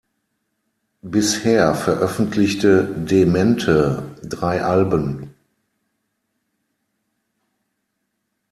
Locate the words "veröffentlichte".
1.75-2.85